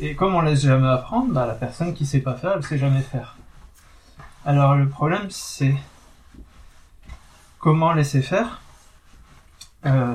Et 0.00 0.14
comme 0.14 0.34
on 0.34 0.40
laisse 0.40 0.62
jamais 0.62 0.88
apprendre, 0.88 1.32
bah, 1.32 1.46
la 1.46 1.54
personne 1.54 1.92
qui 1.92 2.06
sait 2.06 2.20
pas 2.20 2.34
faire, 2.34 2.52
elle 2.56 2.62
sait 2.62 2.78
jamais 2.78 3.00
faire. 3.00 3.36
Alors 4.44 4.76
le 4.76 4.88
problème, 4.88 5.26
c'est 5.30 5.74
comment 7.58 7.92
laisser 7.92 8.22
faire. 8.22 8.60
Euh, 9.86 10.14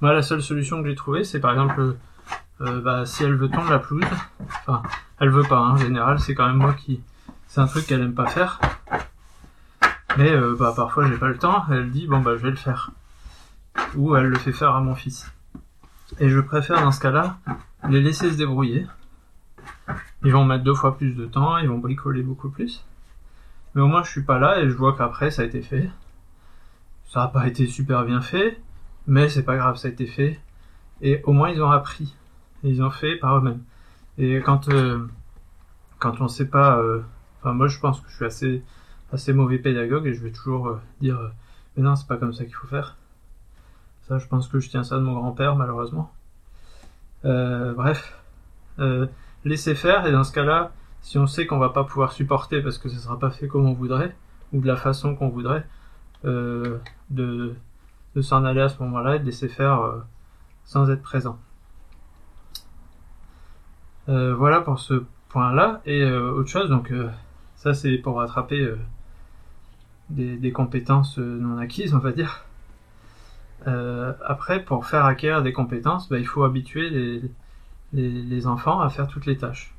moi, 0.00 0.12
la 0.12 0.22
seule 0.22 0.42
solution 0.42 0.82
que 0.82 0.88
j'ai 0.88 0.94
trouvée, 0.94 1.24
c'est 1.24 1.40
par 1.40 1.52
exemple 1.52 1.96
euh, 2.60 2.80
bah, 2.82 3.06
si 3.06 3.24
elle 3.24 3.34
veut 3.34 3.48
tondre 3.48 3.70
la 3.70 3.78
pelouse, 3.78 4.04
enfin, 4.66 4.82
elle 5.18 5.30
veut 5.30 5.44
pas, 5.44 5.58
hein, 5.58 5.70
en 5.70 5.76
général, 5.78 6.20
c'est 6.20 6.34
quand 6.34 6.46
même 6.46 6.56
moi 6.56 6.74
qui, 6.74 7.00
c'est 7.48 7.60
un 7.60 7.66
truc 7.66 7.86
qu'elle 7.86 8.02
aime 8.02 8.14
pas 8.14 8.26
faire. 8.26 8.60
Mais 10.18 10.30
euh, 10.30 10.54
bah, 10.58 10.74
parfois 10.76 11.06
j'ai 11.08 11.16
pas 11.16 11.28
le 11.28 11.38
temps, 11.38 11.64
elle 11.70 11.90
dit 11.90 12.06
bon 12.06 12.20
bah 12.20 12.32
je 12.36 12.42
vais 12.42 12.50
le 12.50 12.56
faire. 12.56 12.90
Ou 13.96 14.14
elle 14.16 14.26
le 14.26 14.38
fait 14.38 14.52
faire 14.52 14.74
à 14.74 14.80
mon 14.80 14.94
fils. 14.94 15.30
Et 16.20 16.28
je 16.28 16.38
préfère 16.38 16.82
dans 16.82 16.92
ce 16.92 17.00
cas-là 17.00 17.38
les 17.88 18.00
laisser 18.00 18.30
se 18.30 18.36
débrouiller. 18.36 18.86
Ils 20.22 20.32
vont 20.32 20.44
mettre 20.44 20.64
deux 20.64 20.74
fois 20.74 20.98
plus 20.98 21.14
de 21.14 21.24
temps, 21.24 21.56
ils 21.56 21.68
vont 21.68 21.78
bricoler 21.78 22.22
beaucoup 22.22 22.50
plus. 22.50 22.84
Mais 23.74 23.80
au 23.80 23.86
moins 23.86 24.02
je 24.02 24.10
suis 24.10 24.22
pas 24.22 24.38
là 24.38 24.60
et 24.60 24.68
je 24.68 24.74
vois 24.74 24.94
qu'après 24.96 25.30
ça 25.30 25.42
a 25.42 25.46
été 25.46 25.62
fait. 25.62 25.88
Ça 27.06 27.22
a 27.22 27.28
pas 27.28 27.46
été 27.48 27.66
super 27.66 28.04
bien 28.04 28.20
fait, 28.20 28.60
mais 29.06 29.30
c'est 29.30 29.42
pas 29.42 29.56
grave, 29.56 29.76
ça 29.76 29.88
a 29.88 29.90
été 29.90 30.06
fait. 30.06 30.38
Et 31.00 31.22
au 31.24 31.32
moins 31.32 31.48
ils 31.48 31.62
ont 31.62 31.70
appris 31.70 32.14
ils 32.62 32.82
ont 32.82 32.90
fait 32.90 33.16
par 33.16 33.38
eux-mêmes. 33.38 33.62
Et 34.18 34.40
quand 34.42 34.68
euh, 34.68 35.08
quand 35.98 36.20
on 36.20 36.28
sait 36.28 36.48
pas, 36.48 36.78
euh, 36.78 37.00
enfin 37.40 37.54
moi 37.54 37.68
je 37.68 37.78
pense 37.78 38.00
que 38.00 38.10
je 38.10 38.28
suis 38.28 38.62
assez 39.12 39.32
mauvais 39.32 39.58
pédagogue 39.58 40.06
et 40.06 40.12
je 40.12 40.22
vais 40.22 40.32
toujours 40.32 40.68
euh, 40.68 40.80
dire 41.00 41.18
mais 41.76 41.82
non 41.82 41.96
c'est 41.96 42.06
pas 42.06 42.18
comme 42.18 42.34
ça 42.34 42.44
qu'il 42.44 42.54
faut 42.54 42.66
faire. 42.66 42.96
Je 44.18 44.26
pense 44.26 44.48
que 44.48 44.58
je 44.58 44.68
tiens 44.68 44.82
ça 44.84 44.96
de 44.96 45.02
mon 45.02 45.14
grand-père 45.14 45.56
malheureusement. 45.56 46.12
bref, 47.22 48.18
laisser 49.44 49.74
faire 49.74 50.06
et 50.06 50.12
dans 50.12 50.24
ce 50.24 50.32
cas-là, 50.32 50.72
si 51.02 51.18
on 51.18 51.26
sait 51.26 51.46
qu'on 51.46 51.58
va 51.58 51.70
pas 51.70 51.84
pouvoir 51.84 52.12
supporter 52.12 52.60
parce 52.62 52.78
que 52.78 52.88
ce 52.88 52.98
sera 52.98 53.18
pas 53.18 53.30
fait 53.30 53.48
comme 53.48 53.66
on 53.66 53.72
voudrait 53.72 54.14
ou 54.52 54.60
de 54.60 54.66
la 54.66 54.76
façon 54.76 55.14
qu'on 55.14 55.28
voudrait, 55.28 55.66
de 56.24 56.80
de 58.16 58.22
s'en 58.22 58.44
aller 58.44 58.60
à 58.60 58.68
ce 58.68 58.82
moment-là 58.82 59.16
et 59.16 59.18
de 59.20 59.24
laisser 59.24 59.48
faire 59.48 60.02
sans 60.64 60.90
être 60.90 61.02
présent. 61.02 61.38
Euh, 64.08 64.34
voilà 64.34 64.60
pour 64.60 64.78
ce 64.80 65.04
point-là. 65.28 65.80
Et 65.86 66.02
euh, 66.02 66.32
autre 66.32 66.48
chose, 66.48 66.68
donc 66.68 66.90
euh, 66.90 67.08
ça 67.56 67.74
c'est 67.74 67.96
pour 67.98 68.16
rattraper 68.16 68.74
des, 70.08 70.52
compétences 70.52 71.18
non 71.18 71.58
acquises, 71.58 71.94
on 71.94 71.98
va 71.98 72.12
dire. 72.12 72.44
Euh, 73.66 74.12
après, 74.24 74.64
pour 74.64 74.86
faire 74.86 75.04
acquérir 75.04 75.42
des 75.42 75.52
compétences, 75.52 76.08
bah, 76.08 76.18
il 76.18 76.26
faut 76.26 76.44
habituer 76.44 77.20
les, 77.92 78.46
enfants 78.46 78.80
à 78.80 78.88
faire 78.90 79.06
toutes 79.08 79.26
les 79.26 79.36
tâches. 79.36 79.74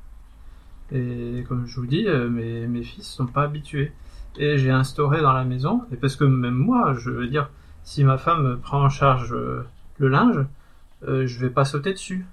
Et 0.92 1.44
comme 1.48 1.66
je 1.66 1.80
vous 1.80 1.86
dis, 1.86 2.06
euh, 2.06 2.28
mes, 2.28 2.66
mes 2.66 2.82
fils 2.82 3.08
sont 3.08 3.26
pas 3.26 3.42
habitués. 3.44 3.92
Et 4.38 4.58
j'ai 4.58 4.70
instauré 4.70 5.20
dans 5.20 5.32
la 5.32 5.44
maison, 5.44 5.84
et 5.92 5.96
parce 5.96 6.16
que 6.16 6.24
même 6.24 6.54
moi, 6.54 6.94
je 6.94 7.10
veux 7.10 7.28
dire, 7.28 7.50
si 7.84 8.04
ma 8.04 8.18
femme 8.18 8.60
prend 8.60 8.82
en 8.82 8.88
charge 8.88 9.32
euh, 9.34 9.66
le 9.98 10.08
linge, 10.08 10.46
euh, 11.06 11.26
je 11.26 11.38
vais 11.38 11.50
pas 11.50 11.64
sauter 11.64 11.92
dessus. 11.92 12.26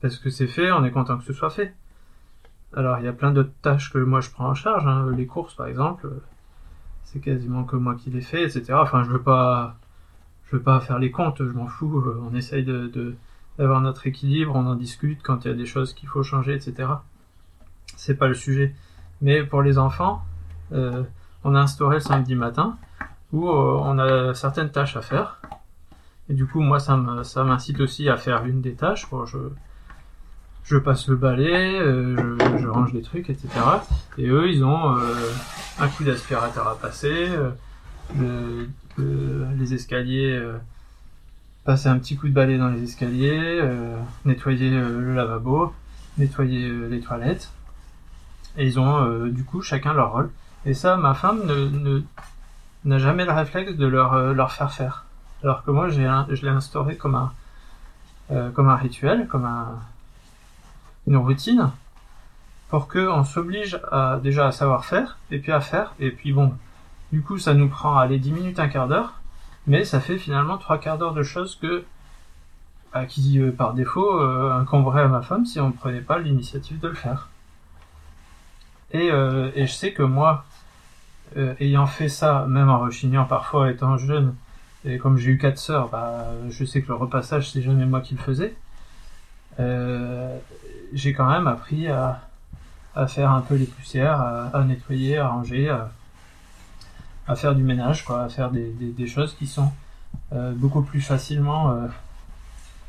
Parce 0.00 0.16
que 0.16 0.30
c'est 0.30 0.46
fait, 0.46 0.70
on 0.72 0.84
est 0.84 0.90
content 0.90 1.18
que 1.18 1.24
ce 1.24 1.32
soit 1.32 1.50
fait. 1.50 1.74
Alors 2.74 2.98
il 2.98 3.04
y 3.04 3.08
a 3.08 3.12
plein 3.12 3.32
d'autres 3.32 3.52
tâches 3.62 3.92
que 3.92 3.98
moi 3.98 4.20
je 4.20 4.30
prends 4.30 4.48
en 4.48 4.54
charge, 4.54 4.86
hein. 4.86 5.10
les 5.16 5.26
courses 5.26 5.54
par 5.54 5.66
exemple, 5.66 6.08
c'est 7.04 7.20
quasiment 7.20 7.64
que 7.64 7.76
moi 7.76 7.96
qui 7.96 8.10
les 8.10 8.20
fais, 8.20 8.44
etc. 8.44 8.74
Enfin 8.74 9.02
je 9.02 9.10
veux 9.10 9.22
pas, 9.22 9.76
je 10.50 10.56
veux 10.56 10.62
pas 10.62 10.80
faire 10.80 10.98
les 10.98 11.10
comptes, 11.10 11.38
je 11.38 11.52
m'en 11.52 11.66
fous. 11.66 12.00
euh, 12.00 12.20
On 12.28 12.34
essaye 12.34 12.64
d'avoir 12.64 13.80
notre 13.80 14.06
équilibre, 14.06 14.52
on 14.56 14.66
en 14.66 14.74
discute 14.74 15.22
quand 15.22 15.44
il 15.44 15.48
y 15.48 15.50
a 15.52 15.54
des 15.54 15.66
choses 15.66 15.92
qu'il 15.92 16.08
faut 16.08 16.22
changer, 16.22 16.54
etc. 16.54 16.88
C'est 17.96 18.16
pas 18.16 18.26
le 18.26 18.34
sujet. 18.34 18.74
Mais 19.22 19.44
pour 19.44 19.62
les 19.62 19.78
enfants, 19.78 20.22
euh, 20.72 21.04
on 21.44 21.54
a 21.54 21.60
instauré 21.60 21.96
le 21.96 22.00
samedi 22.00 22.34
matin 22.34 22.76
où 23.32 23.48
euh, 23.48 23.80
on 23.82 23.98
a 23.98 24.34
certaines 24.34 24.70
tâches 24.70 24.96
à 24.96 25.02
faire. 25.02 25.40
Et 26.28 26.34
du 26.34 26.46
coup, 26.46 26.60
moi, 26.60 26.80
ça 26.80 26.96
m'incite 26.96 27.80
aussi 27.80 28.08
à 28.08 28.16
faire 28.16 28.44
une 28.44 28.60
des 28.60 28.74
tâches. 28.74 29.06
Je, 30.64 30.78
passe 30.78 31.08
le 31.08 31.16
balai, 31.16 31.78
je, 31.80 32.66
range 32.68 32.92
les 32.92 33.02
trucs, 33.02 33.30
etc. 33.30 33.48
Et 34.16 34.28
eux, 34.28 34.48
ils 34.48 34.64
ont 34.64 34.96
un 35.80 35.88
coup 35.88 36.04
d'aspirateur 36.04 36.68
à 36.68 36.76
passer, 36.76 37.28
le- 38.18 38.68
le- 38.96 39.46
les 39.58 39.74
escaliers, 39.74 40.32
euh, 40.32 40.58
passer 41.64 41.88
un 41.88 41.98
petit 41.98 42.16
coup 42.16 42.28
de 42.28 42.32
balai 42.32 42.58
dans 42.58 42.68
les 42.68 42.82
escaliers, 42.82 43.58
euh, 43.62 43.96
nettoyer 44.24 44.70
euh, 44.72 45.00
le 45.00 45.14
lavabo, 45.14 45.72
nettoyer 46.18 46.68
les 46.88 47.00
toilettes. 47.00 47.50
Et 48.56 48.66
ils 48.66 48.80
ont 48.80 49.26
du 49.28 49.44
coup 49.44 49.62
chacun 49.62 49.94
leur 49.94 50.12
rôle. 50.12 50.30
Et 50.66 50.74
ça, 50.74 50.96
ma 50.96 51.14
femme 51.14 51.46
ne, 51.46 52.02
n'a 52.84 52.98
jamais 52.98 53.24
le 53.24 53.32
réflexe 53.32 53.74
de 53.76 53.86
leur, 53.86 54.34
leur 54.34 54.52
faire 54.52 54.72
faire. 54.72 55.04
Alors 55.42 55.62
que 55.64 55.70
moi, 55.70 55.88
j'ai 55.88 56.04
un- 56.04 56.26
je 56.30 56.42
l'ai 56.42 56.50
instauré 56.50 56.96
comme 56.96 57.14
un, 57.14 57.32
euh, 58.32 58.50
comme 58.50 58.68
un 58.68 58.76
rituel, 58.76 59.28
comme 59.28 59.44
un, 59.44 59.78
une 61.06 61.16
routine, 61.16 61.70
pour 62.68 62.88
que 62.88 62.98
on 63.08 63.24
s'oblige 63.24 63.80
à, 63.90 64.18
déjà 64.22 64.48
à 64.48 64.52
savoir 64.52 64.84
faire, 64.84 65.16
et 65.30 65.38
puis 65.38 65.52
à 65.52 65.60
faire, 65.60 65.94
et 66.00 66.10
puis 66.10 66.32
bon, 66.32 66.52
du 67.12 67.22
coup, 67.22 67.38
ça 67.38 67.54
nous 67.54 67.68
prend, 67.68 67.96
allez, 67.98 68.18
10 68.18 68.32
minutes, 68.32 68.58
un 68.58 68.68
quart 68.68 68.88
d'heure, 68.88 69.14
mais 69.66 69.84
ça 69.84 70.00
fait 70.00 70.18
finalement 70.18 70.58
trois 70.58 70.78
quarts 70.78 70.98
d'heure 70.98 71.14
de 71.14 71.22
choses 71.22 71.56
que, 71.56 71.84
bah, 72.92 73.06
qui, 73.06 73.38
euh, 73.40 73.52
par 73.52 73.74
défaut, 73.74 74.20
euh, 74.20 74.52
incomberaient 74.52 75.02
à 75.02 75.08
ma 75.08 75.22
femme 75.22 75.46
si 75.46 75.60
on 75.60 75.68
ne 75.68 75.72
prenait 75.72 76.00
pas 76.00 76.18
l'initiative 76.18 76.78
de 76.80 76.88
le 76.88 76.94
faire. 76.94 77.28
Et, 78.92 79.10
euh, 79.10 79.50
et 79.54 79.66
je 79.66 79.72
sais 79.72 79.92
que 79.92 80.02
moi, 80.02 80.44
euh, 81.36 81.54
ayant 81.60 81.86
fait 81.86 82.08
ça, 82.08 82.46
même 82.48 82.68
en 82.68 82.80
rechignant 82.80 83.24
parfois 83.24 83.70
étant 83.70 83.96
jeune, 83.98 84.34
et 84.84 84.98
comme 84.98 85.18
j'ai 85.18 85.32
eu 85.32 85.38
quatre 85.38 85.58
sœurs, 85.58 85.88
bah, 85.90 86.26
je 86.48 86.64
sais 86.64 86.82
que 86.82 86.88
le 86.88 86.94
repassage, 86.94 87.50
c'est 87.50 87.62
jamais 87.62 87.86
moi 87.86 88.00
qui 88.00 88.14
le 88.14 88.20
faisais. 88.20 88.56
Euh, 89.58 90.38
j'ai 90.92 91.12
quand 91.12 91.28
même 91.30 91.46
appris 91.46 91.88
à, 91.88 92.20
à 92.94 93.06
faire 93.06 93.30
un 93.30 93.42
peu 93.42 93.56
les 93.56 93.66
poussières, 93.66 94.20
à, 94.20 94.46
à 94.56 94.64
nettoyer, 94.64 95.18
à 95.18 95.28
ranger, 95.28 95.68
à, 95.68 95.90
à 97.30 97.36
faire 97.36 97.54
du 97.54 97.62
ménage, 97.62 98.04
quoi, 98.04 98.24
à 98.24 98.28
faire 98.28 98.50
des, 98.50 99.06
choses 99.06 99.36
qui 99.36 99.46
sont 99.46 99.70
euh, 100.32 100.52
beaucoup 100.52 100.82
plus 100.82 101.00
facilement 101.00 101.70
euh, 101.70 101.86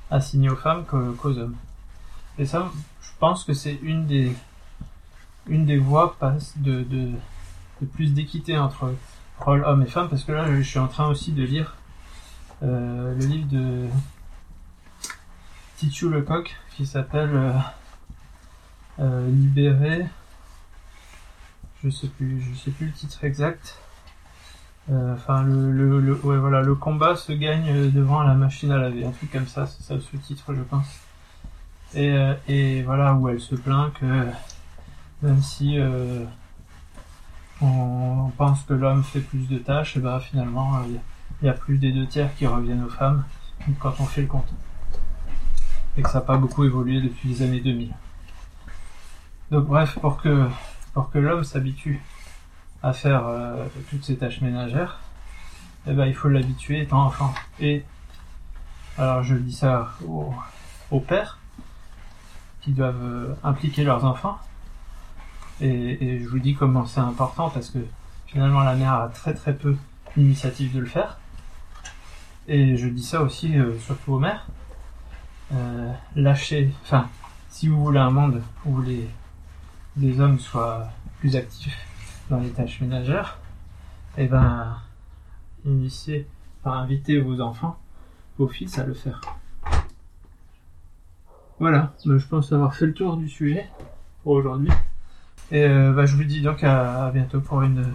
assignées 0.10 0.50
aux 0.50 0.56
femmes 0.56 0.84
qu'aux 0.84 1.38
hommes. 1.38 1.56
Et 2.40 2.48
ça, 2.48 2.72
je 3.04 3.10
pense 3.20 3.44
que 3.44 3.54
c'est 3.54 3.78
une 3.84 4.08
des 4.08 4.36
une 5.48 5.66
des 5.66 5.78
voies 5.78 6.18
de, 6.56 6.84
de, 6.84 7.12
plus 7.94 8.14
d'équité 8.14 8.58
entre 8.58 8.96
rôle 9.40 9.64
homme 9.64 9.84
et 9.84 9.86
femme, 9.86 10.10
parce 10.10 10.24
que 10.24 10.32
là, 10.32 10.46
je 10.56 10.62
suis 10.62 10.80
en 10.80 10.88
train 10.88 11.08
aussi 11.08 11.34
de 11.34 11.44
lire 11.44 11.76
euh, 12.64 13.14
le 13.16 13.26
livre 13.26 13.48
de 13.48 13.88
Titu 15.78 16.10
Lecoq 16.10 16.56
qui 16.76 16.88
s'appelle 16.88 17.54
Libéré. 18.98 20.08
Je 21.84 21.90
sais 21.90 22.08
plus, 22.08 22.42
je 22.42 22.56
sais 22.56 22.72
plus 22.72 22.88
le 22.88 22.94
titre 22.94 23.24
exact. 23.24 23.78
Euh, 24.90 25.14
Enfin, 25.14 25.44
le, 25.44 25.72
le, 25.72 26.00
le, 26.00 26.14
ouais, 26.26 26.38
voilà, 26.38 26.62
le 26.62 26.76
combat 26.76 27.16
se 27.16 27.32
gagne 27.32 27.92
devant 27.92 28.24
la 28.24 28.34
machine 28.34 28.72
à 28.72 28.78
laver, 28.78 29.06
un 29.06 29.12
truc 29.12 29.32
comme 29.32 29.48
ça, 29.48 29.68
c'est 29.68 29.84
ça 29.84 29.94
le 29.96 30.02
sous-titre, 30.02 30.54
je 30.54 30.62
pense. 30.62 30.88
Et, 31.94 32.10
euh, 32.12 32.34
et 32.48 32.82
voilà 32.84 33.14
où 33.14 33.28
elle 33.30 33.40
se 33.42 33.56
plaint 33.56 33.94
que 33.94 34.06
même 35.22 35.42
si 35.42 35.78
euh, 35.78 36.24
on 37.62 38.32
pense 38.38 38.64
que 38.64 38.74
l'homme 38.74 39.04
fait 39.04 39.20
plus 39.20 39.48
de 39.48 39.58
tâches, 39.58 39.98
et 39.98 40.00
ben 40.00 40.20
finalement 40.20 40.78
euh, 40.78 40.98
il 41.42 41.46
y 41.46 41.50
a 41.50 41.54
plus 41.54 41.78
des 41.78 41.92
deux 41.92 42.08
tiers 42.08 42.34
qui 42.36 42.48
reviennent 42.48 42.84
aux 42.84 42.90
femmes 42.90 43.24
quand 43.80 43.94
on 44.00 44.06
fait 44.06 44.22
le 44.22 44.28
compte. 44.28 44.52
Et 45.98 46.02
que 46.02 46.10
ça 46.10 46.20
n'a 46.20 46.26
pas 46.26 46.38
beaucoup 46.38 46.64
évolué 46.64 47.02
depuis 47.02 47.30
les 47.30 47.42
années 47.44 47.60
2000. 47.60 47.94
Donc 49.52 49.68
bref, 49.68 50.00
pour 50.00 50.18
que, 50.18 50.48
pour 50.94 51.12
que 51.12 51.20
l'homme 51.20 51.44
s'habitue 51.44 52.02
à 52.84 52.94
faire 52.94 53.28
euh, 53.28 53.66
toutes 53.90 54.04
ces 54.04 54.18
tâches 54.18 54.42
ménagères, 54.42 55.00
eh 55.88 55.94
ben, 55.94 56.06
il 56.06 56.16
faut 56.16 56.30
l'habituer 56.30 56.82
étant 56.82 57.06
enfant. 57.06 57.34
Et 57.60 57.84
alors 58.98 59.24
je 59.24 59.36
dis 59.36 59.54
ça 59.54 59.94
aux, 60.92 61.00
pères 61.00 61.40
qui 62.62 62.72
doivent 62.72 63.04
euh, 63.04 63.34
impliquer 63.44 63.84
leurs 63.84 64.06
enfants. 64.06 64.38
Et, 65.60 66.20
je 66.24 66.28
vous 66.28 66.40
dis 66.40 66.56
comment 66.56 66.88
c'est 66.88 67.02
important 67.02 67.50
parce 67.52 67.70
que 67.70 67.80
finalement 68.26 68.62
la 68.62 68.74
mère 68.74 68.94
a 68.94 69.10
très 69.10 69.36
très 69.36 69.54
peu 69.54 69.78
l'initiative 70.18 70.74
de 70.74 70.80
le 70.80 70.88
faire. 70.88 71.20
Et 72.48 72.78
je 72.78 72.88
dis 72.88 73.04
ça 73.04 73.22
aussi 73.22 73.58
euh, 73.58 73.78
surtout 73.80 74.14
aux 74.14 74.20
mères. 74.20 74.48
Lâchez, 76.16 76.72
enfin, 76.84 77.10
si 77.50 77.68
vous 77.68 77.84
voulez 77.84 78.00
un 78.00 78.10
monde 78.10 78.42
où 78.66 78.82
les 78.82 80.20
hommes 80.22 80.40
soient 80.40 80.88
plus 81.20 81.36
actifs 81.36 81.91
dans 82.32 82.40
les 82.40 82.50
tâches 82.50 82.80
ménagères, 82.80 83.38
eh 84.18 84.26
ben, 84.26 84.78
initiez, 85.66 86.26
enfin, 86.64 86.78
invitez 86.78 87.20
vos 87.20 87.42
enfants, 87.42 87.78
vos 88.40 88.48
fils 88.48 88.80
à 88.80 88.86
le 88.86 88.94
faire. 88.94 89.22
Voilà, 91.60 91.94
ben, 92.06 92.18
je 92.18 92.28
pense 92.28 92.52
avoir 92.54 92.74
fait 92.74 92.88
le 92.88 92.94
tour 92.94 93.18
du 93.18 93.28
sujet 93.28 93.70
pour 94.24 94.34
aujourd'hui. 94.34 94.72
Et 95.52 95.66
euh, 95.66 95.92
bah, 95.92 96.06
je 96.06 96.16
vous 96.16 96.24
dis 96.24 96.42
donc 96.42 96.64
à, 96.64 97.06
à 97.06 97.12
bientôt 97.12 97.42
pour 97.42 97.62
une, 97.62 97.86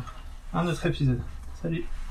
un 0.53 0.67
autre 0.67 0.85
épisode. 0.85 1.21
Salut 1.55 1.87